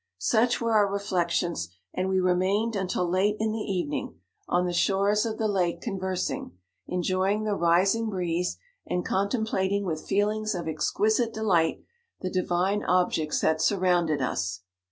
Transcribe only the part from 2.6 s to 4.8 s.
until late in the evening on the